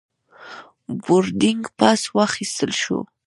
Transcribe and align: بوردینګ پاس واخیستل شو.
بوردینګ 1.03 1.63
پاس 1.77 2.01
واخیستل 2.17 2.71
شو. 2.81 2.99